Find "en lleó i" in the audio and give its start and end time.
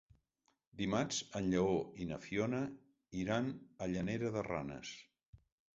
1.41-2.09